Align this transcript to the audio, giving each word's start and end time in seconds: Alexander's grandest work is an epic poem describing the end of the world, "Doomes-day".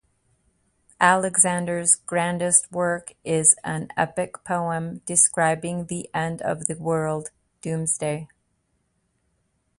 Alexander's 0.99 1.93
grandest 1.95 2.71
work 2.71 3.13
is 3.23 3.55
an 3.63 3.87
epic 3.95 4.43
poem 4.43 4.97
describing 5.05 5.85
the 5.85 6.09
end 6.11 6.41
of 6.41 6.65
the 6.65 6.73
world, 6.75 7.29
"Doomes-day". 7.61 8.27